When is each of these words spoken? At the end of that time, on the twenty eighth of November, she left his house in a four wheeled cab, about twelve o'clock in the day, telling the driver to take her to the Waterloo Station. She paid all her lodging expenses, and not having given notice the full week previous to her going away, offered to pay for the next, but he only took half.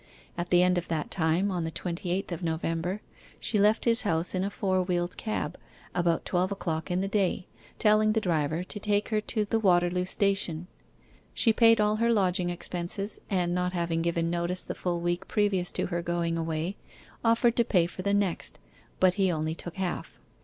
At 0.35 0.49
the 0.49 0.63
end 0.63 0.79
of 0.79 0.87
that 0.87 1.11
time, 1.11 1.51
on 1.51 1.63
the 1.63 1.69
twenty 1.69 2.09
eighth 2.09 2.31
of 2.31 2.41
November, 2.41 3.01
she 3.39 3.59
left 3.59 3.85
his 3.85 4.01
house 4.01 4.33
in 4.33 4.43
a 4.43 4.49
four 4.49 4.81
wheeled 4.81 5.15
cab, 5.15 5.59
about 5.93 6.25
twelve 6.25 6.51
o'clock 6.51 6.89
in 6.89 7.01
the 7.01 7.07
day, 7.07 7.45
telling 7.77 8.13
the 8.13 8.19
driver 8.19 8.63
to 8.63 8.79
take 8.79 9.09
her 9.09 9.21
to 9.21 9.45
the 9.45 9.59
Waterloo 9.59 10.05
Station. 10.05 10.65
She 11.35 11.53
paid 11.53 11.79
all 11.79 11.97
her 11.97 12.11
lodging 12.11 12.49
expenses, 12.49 13.21
and 13.29 13.53
not 13.53 13.73
having 13.73 14.01
given 14.01 14.31
notice 14.31 14.63
the 14.65 14.73
full 14.73 14.99
week 15.01 15.27
previous 15.27 15.71
to 15.73 15.85
her 15.85 16.01
going 16.01 16.35
away, 16.35 16.77
offered 17.23 17.55
to 17.57 17.63
pay 17.63 17.85
for 17.85 18.01
the 18.01 18.11
next, 18.15 18.57
but 18.99 19.13
he 19.21 19.31
only 19.31 19.53
took 19.53 19.75
half. 19.77 20.17